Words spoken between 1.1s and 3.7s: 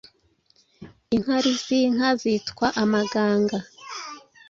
Inkari z’inka zitwa Amaganga